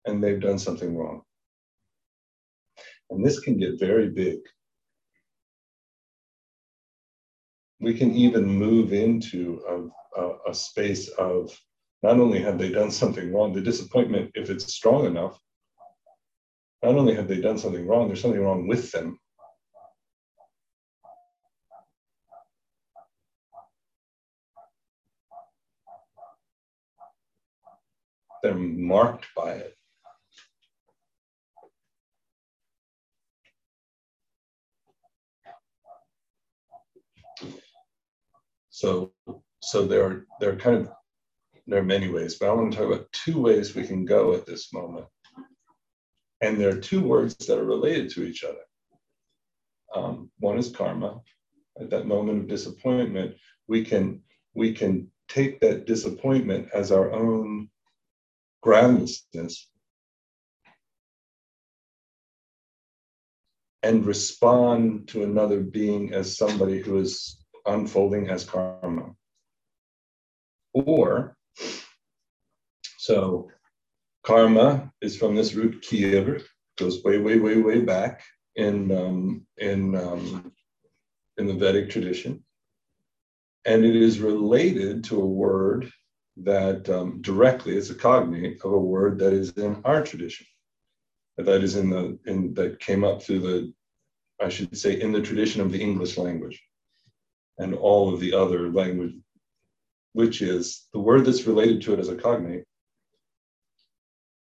and 0.06 0.24
they've 0.24 0.40
done 0.40 0.60
something 0.60 0.96
wrong. 0.96 1.24
And 3.10 3.26
this 3.26 3.40
can 3.40 3.58
get 3.58 3.80
very 3.80 4.10
big. 4.10 4.38
We 7.80 7.94
can 7.94 8.14
even 8.14 8.46
move 8.48 8.94
into 8.94 9.62
a, 9.70 10.22
a, 10.22 10.52
a 10.52 10.54
space 10.56 11.10
of 11.10 11.58
not 12.04 12.20
only 12.20 12.42
have 12.42 12.58
they 12.58 12.72
done 12.72 12.92
something 12.92 13.34
wrong, 13.34 13.54
the 13.54 13.62
disappointment, 13.62 14.32
if 14.36 14.50
it's 14.50 14.74
strong 14.74 15.06
enough, 15.06 15.40
not 16.84 16.96
only 16.96 17.16
have 17.16 17.28
they 17.28 17.42
done 17.42 17.58
something 17.58 17.88
wrong, 17.88 18.08
there's 18.08 18.22
something 18.22 18.42
wrong 18.42 18.68
with 18.68 18.92
them. 18.92 19.20
They're 28.44 28.56
marked 28.56 29.28
by 29.36 29.54
it. 29.54 29.77
So, 38.78 39.12
so 39.64 39.88
there 39.88 40.06
are 40.06 40.28
there 40.40 40.52
are 40.52 40.56
kind 40.56 40.76
of 40.76 40.92
there 41.66 41.80
are 41.80 41.94
many 41.96 42.10
ways, 42.10 42.36
but 42.36 42.48
I 42.48 42.54
want 42.54 42.72
to 42.72 42.78
talk 42.78 42.88
about 42.88 43.12
two 43.12 43.42
ways 43.42 43.74
we 43.74 43.88
can 43.88 44.06
go 44.06 44.36
at 44.36 44.46
this 44.46 44.72
moment. 44.72 45.08
And 46.42 46.62
there 46.62 46.70
are 46.70 46.80
two 46.80 47.02
words 47.02 47.36
that 47.48 47.58
are 47.58 47.66
related 47.66 48.12
to 48.12 48.24
each 48.24 48.44
other. 48.44 48.66
Um, 49.96 50.30
one 50.38 50.60
is 50.60 50.70
karma. 50.70 51.22
At 51.82 51.90
that 51.90 52.06
moment 52.06 52.44
of 52.44 52.48
disappointment, 52.48 53.38
we 53.68 53.84
can 53.84 54.22
we 54.54 54.74
can 54.74 55.12
take 55.28 55.60
that 55.62 55.88
disappointment 55.88 56.70
as 56.72 56.92
our 56.92 57.12
own 57.12 57.72
groundlessness 58.62 59.72
and 63.82 64.06
respond 64.06 65.08
to 65.08 65.24
another 65.24 65.62
being 65.62 66.14
as 66.14 66.38
somebody 66.38 66.80
who 66.80 66.98
is 66.98 67.44
unfolding 67.68 68.30
as 68.30 68.44
karma. 68.44 69.14
Or, 70.74 71.36
so 72.98 73.50
karma 74.24 74.92
is 75.02 75.18
from 75.18 75.36
this 75.36 75.54
root 75.54 75.82
kir, 75.82 76.42
goes 76.78 77.04
way, 77.04 77.18
way, 77.18 77.40
way, 77.40 77.58
way 77.58 77.80
back 77.82 78.24
in 78.56 78.92
um, 78.92 79.46
in 79.58 79.96
um, 79.96 80.52
in 81.38 81.48
the 81.48 81.54
Vedic 81.54 81.90
tradition, 81.90 82.44
and 83.66 83.86
it 83.86 83.96
is 83.96 84.20
related 84.20 85.04
to 85.06 85.22
a 85.22 85.26
word 85.26 85.92
that 86.38 86.90
um, 86.90 87.22
directly 87.22 87.76
is 87.76 87.90
a 87.90 87.96
cognate 87.96 88.60
of 88.64 88.72
a 88.72 88.80
word 88.80 89.20
that 89.20 89.34
is 89.34 89.52
in 89.52 89.82
our 89.86 90.04
tradition, 90.04 90.46
that 91.38 91.64
is 91.64 91.76
in 91.76 91.90
the 91.90 92.20
in 92.26 92.54
that 92.56 92.80
came 92.80 93.04
up 93.04 93.22
through 93.22 93.40
the, 93.40 93.74
I 94.42 94.50
should 94.50 94.76
say, 94.78 95.00
in 95.00 95.12
the 95.12 95.22
tradition 95.22 95.62
of 95.62 95.72
the 95.72 95.82
English 95.82 96.18
language, 96.18 96.62
and 97.58 97.74
all 97.74 98.14
of 98.14 98.20
the 98.20 98.34
other 98.34 98.72
language, 98.72 99.14
which 100.14 100.42
is 100.42 100.88
the 100.94 101.00
word 101.00 101.26
that's 101.26 101.48
related 101.48 101.82
to 101.82 101.94
it 101.94 102.00
as 102.00 102.10
a 102.10 102.16
cognate 102.16 102.66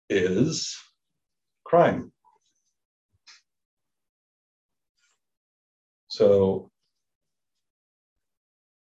is 0.09 0.75
crime. 1.65 2.12
So 6.07 6.71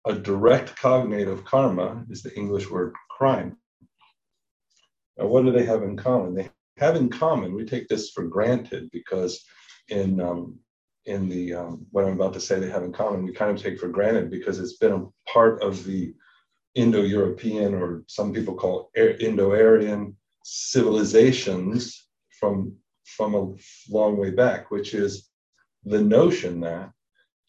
a 0.06 0.14
direct 0.14 0.76
cognate 0.78 1.28
of 1.28 1.44
karma 1.44 2.06
is 2.10 2.24
the 2.24 2.36
English 2.36 2.70
word 2.70 2.94
crime. 3.10 3.58
Now, 5.18 5.28
what 5.28 5.44
do 5.44 5.52
they 5.52 5.66
have 5.66 5.84
in 5.84 5.98
common? 5.98 6.34
They 6.34 6.50
have 6.78 6.96
in 6.96 7.10
common, 7.10 7.54
we 7.54 7.66
take 7.66 7.88
this 7.88 8.12
for 8.12 8.24
granted 8.24 8.90
because 8.92 9.44
in 9.90 10.22
um, 10.22 10.60
in 11.08 11.30
the 11.30 11.54
um, 11.54 11.86
what 11.92 12.06
I'm 12.06 12.14
about 12.14 12.34
to 12.34 12.42
say 12.42 12.60
they 12.60 12.70
have 12.70 12.84
in 12.84 12.92
common, 12.92 13.24
we 13.24 13.32
kind 13.32 13.50
of 13.50 13.62
take 13.62 13.80
for 13.80 13.88
granted 13.88 14.30
because 14.30 14.60
it's 14.60 14.78
been 14.78 14.92
a 14.92 15.32
part 15.32 15.64
of 15.64 15.84
the 15.86 16.14
Indo-European 16.76 17.74
or 17.74 18.04
some 18.08 18.34
people 18.34 18.54
call 18.54 18.92
Indo-Aryan 18.96 20.16
civilizations 20.44 22.08
from 22.40 22.76
from 23.06 23.34
a 23.34 23.56
long 23.90 24.18
way 24.18 24.32
back, 24.32 24.70
which 24.70 24.94
is 24.94 25.30
the 25.86 26.02
notion 26.02 26.60
that 26.60 26.92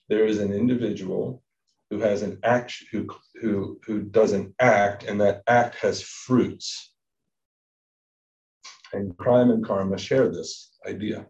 there 0.09 0.25
is 0.25 0.39
an 0.39 0.53
individual 0.53 1.43
who 1.91 1.99
has 1.99 2.23
an 2.23 2.39
act 2.45 2.75
who 2.93 3.09
who 3.41 3.81
who 3.85 4.03
does 4.03 4.33
an 4.33 4.55
act 4.61 5.03
and 5.03 5.21
that 5.21 5.43
act 5.49 5.75
has 5.77 6.01
fruits. 6.01 6.95
And 8.93 9.17
crime 9.19 9.51
and 9.51 9.65
karma 9.67 9.99
share 9.99 10.29
this 10.31 10.71
idea 10.87 11.27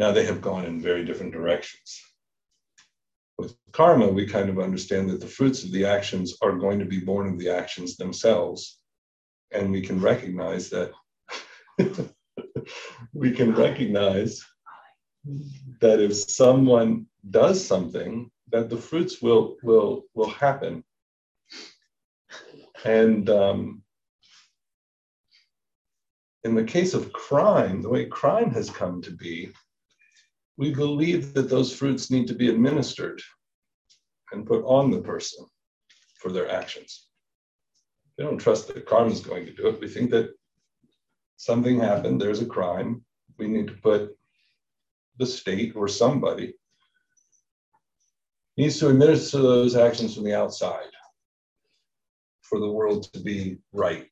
now 0.00 0.10
they 0.10 0.26
have 0.26 0.40
gone 0.40 0.64
in 0.64 0.80
very 0.80 1.04
different 1.04 1.32
directions 1.32 2.00
with 3.40 3.56
karma, 3.72 4.06
we 4.06 4.26
kind 4.26 4.48
of 4.48 4.58
understand 4.58 5.08
that 5.10 5.20
the 5.20 5.26
fruits 5.26 5.64
of 5.64 5.72
the 5.72 5.84
actions 5.86 6.36
are 6.42 6.52
going 6.52 6.78
to 6.78 6.84
be 6.84 7.00
born 7.00 7.26
of 7.26 7.38
the 7.38 7.48
actions 7.48 7.96
themselves. 7.96 8.78
And 9.50 9.72
we 9.72 9.80
can 9.80 10.00
recognize 10.00 10.70
that 10.70 10.92
we 13.12 13.32
can 13.32 13.54
recognize 13.54 14.44
that 15.80 16.00
if 16.00 16.14
someone 16.14 17.06
does 17.30 17.64
something, 17.64 18.30
that 18.52 18.68
the 18.68 18.76
fruits 18.76 19.20
will 19.20 19.56
will 19.62 20.04
will 20.14 20.30
happen. 20.30 20.84
And 22.84 23.28
um, 23.28 23.82
in 26.44 26.54
the 26.54 26.64
case 26.64 26.94
of 26.94 27.12
crime, 27.12 27.82
the 27.82 27.88
way 27.88 28.06
crime 28.06 28.50
has 28.52 28.70
come 28.70 29.02
to 29.02 29.10
be, 29.10 29.52
we 30.60 30.74
believe 30.74 31.32
that 31.32 31.48
those 31.48 31.74
fruits 31.74 32.10
need 32.10 32.26
to 32.28 32.34
be 32.34 32.50
administered 32.50 33.22
and 34.30 34.46
put 34.46 34.62
on 34.66 34.90
the 34.90 35.00
person 35.00 35.46
for 36.18 36.30
their 36.30 36.50
actions. 36.50 37.06
We 38.18 38.24
don't 38.24 38.36
trust 38.36 38.68
that 38.68 38.84
karma 38.84 39.10
is 39.10 39.22
going 39.22 39.46
to 39.46 39.54
do 39.54 39.68
it. 39.68 39.80
We 39.80 39.88
think 39.88 40.10
that 40.10 40.34
something 41.38 41.80
happened, 41.80 42.20
there's 42.20 42.42
a 42.42 42.46
crime. 42.46 43.02
We 43.38 43.48
need 43.48 43.68
to 43.68 43.72
put 43.72 44.14
the 45.16 45.24
state 45.24 45.74
or 45.74 45.88
somebody 45.88 46.52
needs 48.58 48.78
to 48.80 48.90
administer 48.90 49.38
those 49.38 49.76
actions 49.76 50.14
from 50.14 50.24
the 50.24 50.34
outside 50.34 50.92
for 52.42 52.60
the 52.60 52.70
world 52.70 53.10
to 53.14 53.20
be 53.20 53.56
right, 53.72 54.08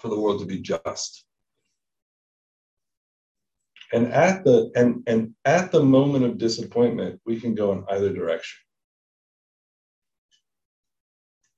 for 0.00 0.08
the 0.08 0.18
world 0.18 0.40
to 0.40 0.46
be 0.46 0.58
just 0.58 1.25
and 3.92 4.12
at 4.12 4.44
the 4.44 4.70
and 4.74 5.02
and 5.06 5.34
at 5.44 5.70
the 5.70 5.82
moment 5.82 6.24
of 6.24 6.38
disappointment 6.38 7.20
we 7.24 7.40
can 7.40 7.54
go 7.54 7.72
in 7.72 7.84
either 7.90 8.12
direction. 8.12 8.58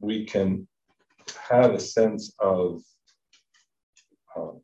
We 0.01 0.27
can 0.27 0.69
have 1.49 1.73
a 1.73 1.81
sense 1.81 2.33
of 2.39 2.81
um, 4.37 4.61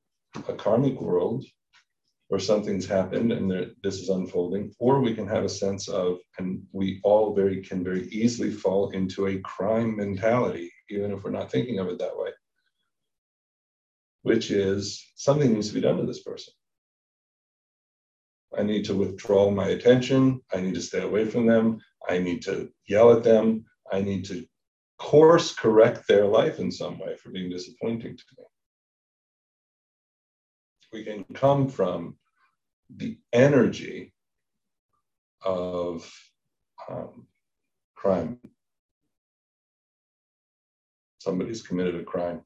a 0.49 0.53
karmic 0.55 1.01
world 1.01 1.45
where 2.29 2.41
something's 2.41 2.87
happened 2.87 3.33
and 3.33 3.51
there, 3.51 3.67
this 3.83 4.01
is 4.01 4.09
unfolding 4.09 4.75
or 4.79 5.01
we 5.01 5.15
can 5.15 5.27
have 5.27 5.45
a 5.45 5.49
sense 5.49 5.89
of 5.89 6.19
and 6.39 6.63
we 6.73 7.01
all 7.05 7.35
very 7.35 7.63
can 7.63 7.85
very 7.85 8.09
easily 8.09 8.51
fall 8.51 8.91
into 8.91 9.27
a 9.27 9.39
crime 9.41 9.97
mentality 9.97 10.73
even 10.91 11.13
if 11.13 11.23
we're 11.23 11.31
not 11.31 11.51
thinking 11.51 11.79
of 11.79 11.89
it 11.89 11.99
that 11.99 12.17
way 12.17 12.31
which 14.23 14.51
is 14.51 15.05
something 15.17 15.53
needs 15.53 15.69
to 15.69 15.75
be 15.75 15.81
done 15.81 15.99
to 15.99 16.07
this 16.07 16.23
person 16.23 16.53
I 18.59 18.63
need 18.63 18.85
to 18.87 18.95
withdraw 18.95 19.51
my 19.51 19.69
attention. 19.69 20.41
I 20.53 20.61
need 20.61 20.75
to 20.75 20.83
stay 20.83 21.03
away 21.03 21.25
from 21.25 21.47
them. 21.47 21.81
I 22.09 22.19
need 22.19 22.43
to 22.43 22.71
yell 22.87 23.13
at 23.13 23.25
them. 23.25 23.65
I 23.93 24.01
need 24.01 24.25
to 24.27 24.47
course 24.99 25.53
correct 25.55 26.07
their 26.09 26.25
life 26.25 26.59
in 26.59 26.71
some 26.71 26.99
way 26.99 27.17
for 27.17 27.31
being 27.31 27.51
disappointing 27.51 28.17
to 28.17 28.25
me. 28.39 28.45
We 30.93 31.05
can 31.05 31.25
come 31.35 31.69
from 31.69 32.17
the 32.95 33.19
energy 33.33 34.13
of 35.43 36.11
um, 36.89 37.27
crime. 37.97 38.39
Somebody's 41.19 41.63
committed 41.63 41.97
a 41.97 42.05
crime. 42.05 42.43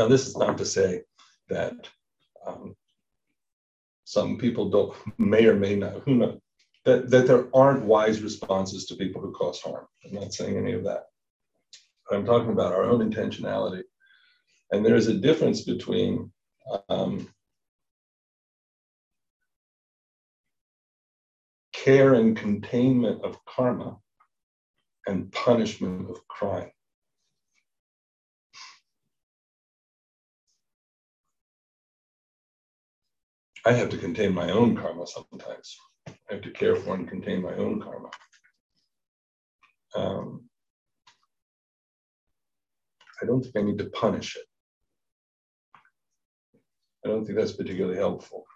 Now, 0.00 0.08
this 0.08 0.26
is 0.26 0.34
not 0.34 0.56
to 0.56 0.64
say 0.64 1.02
that 1.50 1.74
um, 2.46 2.74
Some 4.04 4.38
people 4.38 4.70
don't, 4.70 4.92
may 5.18 5.46
or 5.46 5.54
may 5.54 5.76
not, 5.76 6.02
who 6.04 6.16
knows, 6.16 6.40
that, 6.84 7.10
that 7.10 7.28
there 7.28 7.46
aren't 7.54 7.84
wise 7.84 8.22
responses 8.22 8.86
to 8.86 8.96
people 8.96 9.20
who 9.22 9.32
cause 9.32 9.60
harm. 9.60 9.86
I'm 10.04 10.14
not 10.14 10.34
saying 10.34 10.56
any 10.56 10.72
of 10.72 10.84
that. 10.84 11.04
I'm 12.10 12.24
talking 12.26 12.50
about 12.50 12.72
our 12.72 12.84
own 12.84 13.08
intentionality. 13.08 13.82
And 14.72 14.84
there 14.84 14.96
is 14.96 15.06
a 15.06 15.14
difference 15.14 15.60
between 15.60 16.32
um, 16.88 17.28
care 21.72 22.14
and 22.14 22.36
containment 22.36 23.22
of 23.24 23.38
karma 23.44 23.98
and 25.06 25.30
punishment 25.30 26.10
of 26.10 26.26
crime. 26.26 26.72
I 33.66 33.72
have 33.72 33.90
to 33.90 33.98
contain 33.98 34.32
my 34.34 34.50
own 34.50 34.76
karma 34.76 35.06
sometimes. 35.06 35.76
I 36.08 36.12
have 36.30 36.42
to 36.42 36.50
care 36.50 36.76
for 36.76 36.94
and 36.94 37.08
contain 37.08 37.42
my 37.42 37.54
own 37.54 37.80
karma. 37.80 38.10
Um, 39.94 40.48
I 43.22 43.26
don't 43.26 43.42
think 43.42 43.56
I 43.56 43.62
need 43.62 43.78
to 43.78 43.90
punish 43.90 44.36
it. 44.36 44.44
I 47.04 47.08
don't 47.08 47.24
think 47.24 47.38
that's 47.38 47.52
particularly 47.52 47.98
helpful. 47.98 48.46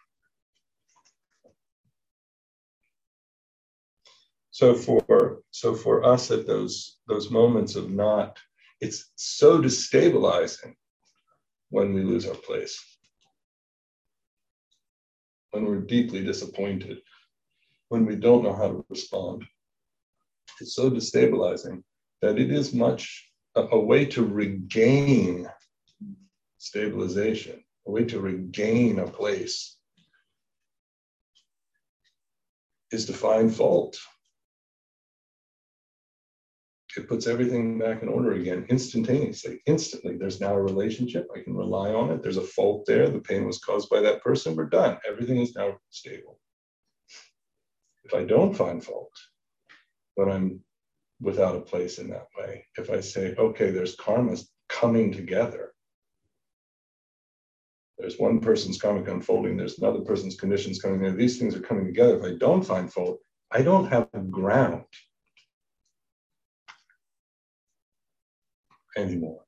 So 4.51 4.75
for 4.75 5.43
so 5.51 5.75
for 5.75 6.05
us 6.05 6.31
at 6.31 6.47
those 6.47 6.99
those 7.09 7.31
moments 7.31 7.75
of 7.75 7.91
not, 7.91 8.39
it's 8.81 9.11
so 9.17 9.61
destabilizing 9.61 10.75
when 11.71 11.93
we 11.93 12.03
lose 12.03 12.27
our 12.27 12.37
place. 12.37 12.94
When 15.55 15.67
we're 15.67 15.83
deeply 15.83 16.25
disappointed, 16.25 16.99
when 17.89 18.07
we 18.07 18.17
don't 18.17 18.43
know 18.43 18.57
how 18.57 18.67
to 18.73 18.85
respond. 18.89 19.45
It's 20.61 20.75
so 20.75 20.91
destabilizing 20.91 21.85
that 22.23 22.41
it 22.41 22.51
is 22.51 22.75
much 22.75 23.31
a, 23.55 23.61
a 23.61 23.79
way 23.79 24.05
to 24.07 24.27
regain 24.27 25.49
stabilization, 26.59 27.63
a 27.87 27.91
way 27.93 28.03
to 28.03 28.19
regain 28.19 28.99
a 28.99 29.07
place 29.07 29.77
is 32.91 33.07
to 33.07 33.13
find 33.13 33.55
fault 33.55 33.97
it 36.97 37.09
puts 37.09 37.27
everything 37.27 37.79
back 37.79 38.03
in 38.03 38.09
order 38.09 38.33
again 38.33 38.67
instantaneously, 38.69 39.61
instantly. 39.67 40.17
There's 40.17 40.41
now 40.41 40.55
a 40.55 40.63
relationship. 40.63 41.29
I 41.35 41.41
can 41.41 41.55
rely 41.55 41.91
on 41.91 42.11
it. 42.11 42.23
There's 42.23 42.37
a 42.37 42.43
fault 42.43 42.85
there. 42.87 43.09
The 43.09 43.21
pain 43.21 43.47
was 43.47 43.59
caused 43.59 43.91
by 43.91 44.01
that 44.01 44.23
person. 44.23 44.55
We're 44.55 44.67
done. 44.67 44.99
Everything 45.09 45.39
is 45.39 45.55
now 45.55 45.79
stable. 45.91 46.39
If 48.05 48.15
I 48.15 48.25
don't 48.25 48.55
find 48.55 48.85
fault, 48.85 49.13
then 50.17 50.31
I'm 50.31 50.61
without 51.21 51.57
a 51.57 51.61
place 51.61 51.99
in 51.99 52.11
that 52.11 52.27
way. 52.39 52.67
If 52.77 52.91
I 52.91 53.01
say, 53.01 53.35
okay, 53.37 53.71
there's 53.71 53.97
karmas 53.97 54.47
coming 54.69 55.11
together, 55.11 55.73
there's 57.99 58.19
one 58.19 58.41
person's 58.41 58.81
karmic 58.81 59.09
unfolding, 59.09 59.57
there's 59.57 59.79
another 59.79 60.01
person's 60.01 60.37
conditions 60.37 60.81
coming 60.81 60.99
together. 60.99 61.17
These 61.17 61.39
things 61.39 61.55
are 61.55 61.61
coming 61.61 61.87
together. 61.87 62.19
If 62.19 62.25
I 62.25 62.37
don't 62.37 62.63
find 62.63 62.93
fault, 62.93 63.21
I 63.51 63.63
don't 63.63 63.87
have 63.87 64.09
ground 64.31 64.85
anymore. 68.97 69.41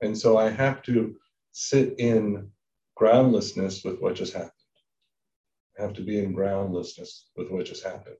And 0.00 0.16
so 0.16 0.36
I 0.36 0.50
have 0.50 0.82
to 0.82 1.16
sit 1.52 1.98
in 1.98 2.50
groundlessness 2.94 3.84
with 3.84 4.00
what 4.00 4.14
just 4.14 4.34
happened. 4.34 4.52
I 5.78 5.82
have 5.82 5.94
to 5.94 6.02
be 6.02 6.18
in 6.18 6.32
groundlessness 6.32 7.30
with 7.36 7.50
what 7.50 7.66
just 7.66 7.84
happened. 7.84 8.16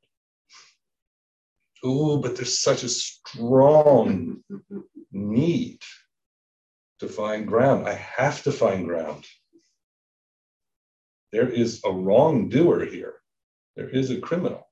Oh, 1.84 2.16
but 2.16 2.36
there's 2.36 2.58
such 2.58 2.82
a 2.82 2.88
strong 2.88 4.42
need 5.12 5.80
to 7.00 7.08
find 7.08 7.46
ground. 7.46 7.86
I 7.86 7.94
have 7.94 8.42
to 8.44 8.52
find 8.52 8.86
ground. 8.86 9.24
There 11.32 11.48
is 11.48 11.82
a 11.84 11.92
wrongdoer 11.92 12.86
here. 12.86 13.14
There 13.76 13.88
is 13.88 14.10
a 14.10 14.20
criminal. 14.20 14.66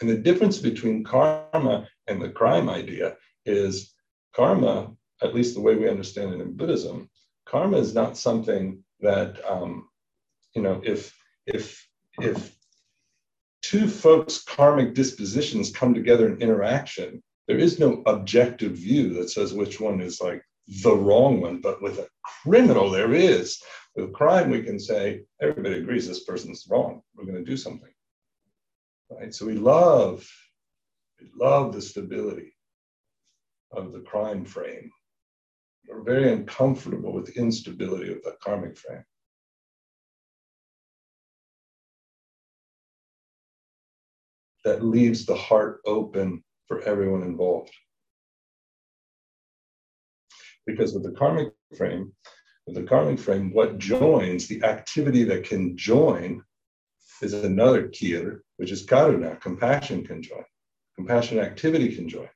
And 0.00 0.10
the 0.10 0.16
difference 0.16 0.58
between 0.58 1.04
karma 1.04 1.88
and 2.06 2.20
the 2.20 2.30
crime 2.30 2.68
idea 2.68 3.16
is 3.44 3.94
karma, 4.34 4.92
at 5.22 5.34
least 5.34 5.54
the 5.54 5.60
way 5.60 5.74
we 5.74 5.88
understand 5.88 6.34
it 6.34 6.40
in 6.40 6.56
Buddhism, 6.56 7.08
karma 7.46 7.78
is 7.78 7.94
not 7.94 8.16
something 8.16 8.82
that 9.00 9.38
um, 9.48 9.88
you 10.54 10.62
know 10.62 10.80
if 10.84 11.16
if 11.46 11.86
if 12.20 12.56
two 13.62 13.88
folks' 13.88 14.42
karmic 14.42 14.94
dispositions 14.94 15.70
come 15.70 15.94
together 15.94 16.28
in 16.28 16.40
interaction, 16.40 17.22
there 17.48 17.58
is 17.58 17.78
no 17.78 18.02
objective 18.06 18.72
view 18.72 19.14
that 19.14 19.30
says 19.30 19.52
which 19.52 19.80
one 19.80 20.00
is 20.00 20.20
like 20.20 20.42
the 20.82 20.94
wrong 20.94 21.40
one. 21.40 21.60
But 21.60 21.82
with 21.82 21.98
a 21.98 22.08
criminal, 22.42 22.90
there 22.90 23.14
is. 23.14 23.62
With 23.94 24.12
crime, 24.12 24.50
we 24.50 24.62
can 24.62 24.78
say 24.78 25.22
everybody 25.40 25.76
agrees 25.78 26.06
this 26.06 26.24
person's 26.24 26.66
wrong. 26.68 27.02
We're 27.14 27.24
going 27.24 27.42
to 27.42 27.50
do 27.50 27.56
something. 27.56 27.90
Right? 29.10 29.32
So 29.32 29.46
we 29.46 29.54
love, 29.54 30.26
we 31.20 31.28
love 31.38 31.72
the 31.72 31.82
stability 31.82 32.54
of 33.72 33.92
the 33.92 34.00
crime 34.00 34.44
frame. 34.44 34.90
We're 35.88 36.02
very 36.02 36.32
uncomfortable 36.32 37.12
with 37.12 37.26
the 37.26 37.40
instability 37.40 38.12
of 38.12 38.22
the 38.22 38.36
karmic 38.42 38.76
frame. 38.76 39.04
That 44.64 44.84
leaves 44.84 45.26
the 45.26 45.36
heart 45.36 45.80
open 45.86 46.42
for 46.66 46.82
everyone 46.82 47.22
involved. 47.22 47.70
Because 50.66 50.92
with 50.92 51.04
the 51.04 51.12
karmic 51.12 51.52
frame, 51.78 52.12
with 52.66 52.74
the 52.74 52.82
karmic 52.82 53.20
frame, 53.20 53.52
what 53.52 53.78
joins, 53.78 54.48
the 54.48 54.64
activity 54.64 55.22
that 55.22 55.44
can 55.44 55.76
join 55.76 56.42
is 57.22 57.32
another 57.32 57.86
kir, 57.88 58.42
which 58.56 58.70
is 58.70 58.86
karuna, 58.86 59.40
compassion 59.40 60.04
can 60.04 60.22
join. 60.22 60.44
Compassion 60.96 61.38
activity 61.38 61.94
can 61.94 62.08
join. 62.08 62.28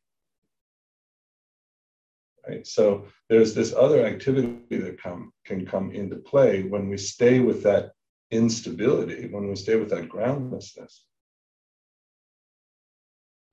Right? 2.46 2.66
So 2.66 3.06
there's 3.28 3.54
this 3.54 3.74
other 3.74 4.04
activity 4.04 4.58
that 4.70 5.00
come, 5.00 5.32
can 5.44 5.66
come 5.66 5.92
into 5.92 6.16
play 6.16 6.62
when 6.62 6.88
we 6.88 6.96
stay 6.96 7.40
with 7.40 7.62
that 7.62 7.92
instability, 8.30 9.28
when 9.28 9.48
we 9.48 9.56
stay 9.56 9.76
with 9.76 9.90
that 9.90 10.08
groundlessness, 10.08 11.04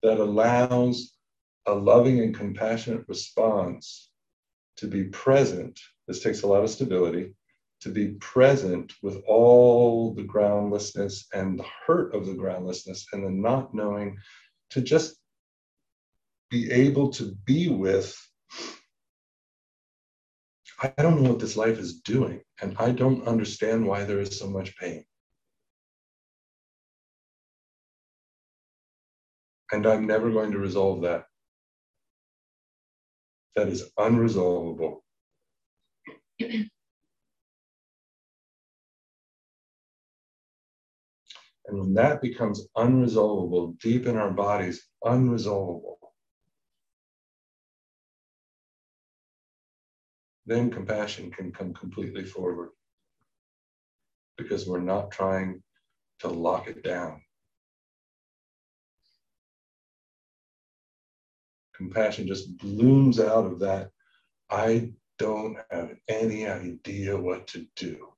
that 0.03 0.19
allows 0.19 1.13
a 1.65 1.73
loving 1.73 2.19
and 2.19 2.35
compassionate 2.35 3.05
response 3.07 4.09
to 4.77 4.87
be 4.87 5.05
present. 5.05 5.79
This 6.07 6.21
takes 6.21 6.43
a 6.43 6.47
lot 6.47 6.63
of 6.63 6.69
stability 6.69 7.33
to 7.81 7.89
be 7.89 8.13
present 8.19 8.93
with 9.01 9.21
all 9.27 10.13
the 10.13 10.23
groundlessness 10.23 11.27
and 11.33 11.59
the 11.59 11.65
hurt 11.85 12.13
of 12.13 12.25
the 12.25 12.33
groundlessness 12.33 13.05
and 13.13 13.23
the 13.23 13.29
not 13.29 13.73
knowing, 13.73 14.17
to 14.71 14.81
just 14.81 15.17
be 16.49 16.71
able 16.71 17.09
to 17.11 17.35
be 17.45 17.69
with. 17.69 18.15
I 20.81 20.91
don't 20.97 21.21
know 21.21 21.31
what 21.31 21.39
this 21.39 21.57
life 21.57 21.79
is 21.79 22.01
doing, 22.01 22.41
and 22.61 22.75
I 22.77 22.91
don't 22.91 23.27
understand 23.27 23.85
why 23.85 24.03
there 24.03 24.19
is 24.19 24.37
so 24.37 24.47
much 24.49 24.77
pain. 24.77 25.03
And 29.71 29.85
I'm 29.85 30.07
never 30.07 30.31
going 30.31 30.51
to 30.51 30.59
resolve 30.59 31.01
that. 31.01 31.25
That 33.55 33.67
is 33.67 33.91
unresolvable. 33.97 35.01
And 41.67 41.79
when 41.79 41.93
that 41.95 42.21
becomes 42.21 42.65
unresolvable, 42.77 43.77
deep 43.79 44.05
in 44.05 44.15
our 44.15 44.31
bodies, 44.31 44.87
unresolvable, 45.03 45.97
then 50.45 50.71
compassion 50.71 51.29
can 51.29 51.51
come 51.51 51.73
completely 51.73 52.23
forward 52.23 52.69
because 54.37 54.65
we're 54.65 54.79
not 54.79 55.11
trying 55.11 55.61
to 56.19 56.29
lock 56.29 56.67
it 56.67 56.83
down. 56.83 57.21
Compassion 61.75 62.27
just 62.27 62.57
blooms 62.57 63.19
out 63.19 63.45
of 63.45 63.59
that. 63.59 63.89
I 64.49 64.93
don't 65.19 65.57
have 65.69 65.91
any 66.07 66.47
idea 66.47 67.19
what 67.19 67.47
to 67.47 67.67
do. 67.75 68.13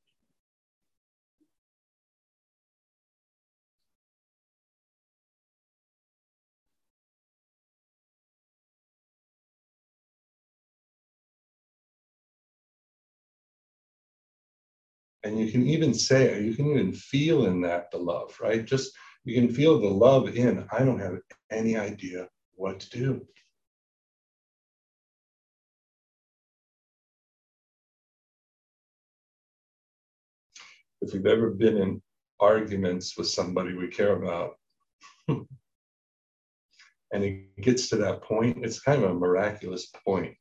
And 15.23 15.37
you 15.37 15.51
can 15.51 15.67
even 15.67 15.93
say, 15.93 16.41
you 16.41 16.53
can 16.53 16.67
even 16.71 16.93
feel 16.93 17.45
in 17.45 17.61
that 17.61 17.91
the 17.91 17.97
love, 17.97 18.37
right? 18.41 18.63
Just 18.63 18.93
you 19.25 19.35
can 19.35 19.53
feel 19.53 19.79
the 19.79 19.87
love 19.87 20.35
in, 20.35 20.65
I 20.71 20.79
don't 20.79 20.99
have 20.99 21.17
any 21.51 21.75
idea 21.77 22.29
what 22.55 22.79
to 22.79 22.89
do. 22.89 23.27
If 31.01 31.13
we've 31.13 31.25
ever 31.25 31.49
been 31.49 31.77
in 31.77 32.01
arguments 32.39 33.17
with 33.17 33.27
somebody 33.27 33.73
we 33.73 33.87
care 33.87 34.15
about, 34.15 34.55
and 35.27 35.47
it 37.11 37.61
gets 37.61 37.89
to 37.89 37.97
that 37.97 38.21
point, 38.21 38.63
it's 38.63 38.79
kind 38.79 39.03
of 39.03 39.11
a 39.11 39.13
miraculous 39.13 39.87
point 40.05 40.35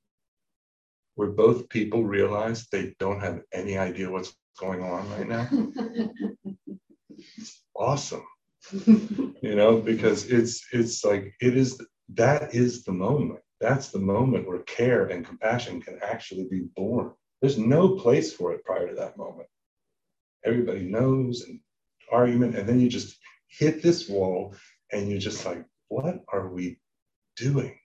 where 1.19 1.31
both 1.31 1.69
people 1.69 2.05
realize 2.05 2.69
they 2.69 2.95
don't 3.01 3.19
have 3.19 3.41
any 3.53 3.77
idea 3.77 4.09
what's 4.09 4.37
going 4.61 4.85
on 4.85 5.11
right 5.11 5.29
now. 5.29 5.49
awesome. 7.75 8.23
you 8.87 9.57
know, 9.57 9.81
because 9.81 10.27
it's 10.27 10.65
it's 10.73 11.05
like 11.05 11.35
it 11.41 11.57
is 11.57 11.77
that 12.15 12.55
is 12.55 12.85
the 12.85 12.93
moment. 12.93 13.41
That's 13.61 13.89
the 13.89 13.99
moment 13.99 14.47
where 14.47 14.61
care 14.61 15.07
and 15.07 15.27
compassion 15.27 15.83
can 15.83 15.99
actually 16.03 16.47
be 16.49 16.69
born. 16.77 17.11
There's 17.41 17.59
no 17.59 17.97
place 17.97 18.33
for 18.33 18.53
it 18.53 18.65
prior 18.65 18.89
to 18.89 18.95
that 18.95 19.17
moment. 19.17 19.49
Everybody 20.45 20.85
knows 20.85 21.43
and 21.43 21.59
argument, 22.13 22.55
and 22.55 22.69
then 22.69 22.79
you 22.79 22.89
just 22.89 23.19
hit 23.49 23.83
this 23.83 24.09
wall 24.09 24.55
and 24.93 25.11
you're 25.11 25.19
just 25.19 25.45
like, 25.45 25.65
what 25.89 26.21
are 26.33 26.49
we 26.49 26.79
doing? 27.37 27.77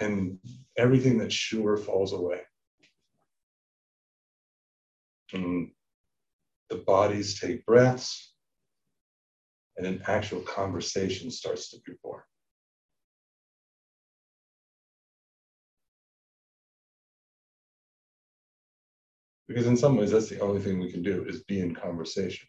And 0.00 0.38
everything 0.76 1.18
that's 1.18 1.34
sure 1.34 1.76
falls 1.76 2.12
away. 2.12 2.40
And 5.32 5.70
the 6.70 6.76
bodies 6.76 7.40
take 7.40 7.66
breaths, 7.66 8.32
and 9.76 9.86
an 9.86 10.02
actual 10.06 10.40
conversation 10.40 11.30
starts 11.30 11.70
to 11.70 11.78
be 11.86 11.92
born. 12.02 12.22
Because 19.48 19.66
in 19.66 19.76
some 19.76 19.96
ways, 19.96 20.10
that's 20.10 20.28
the 20.28 20.40
only 20.40 20.60
thing 20.60 20.80
we 20.80 20.90
can 20.90 21.02
do 21.02 21.24
is 21.28 21.44
be 21.44 21.60
in 21.60 21.74
conversation. 21.74 22.48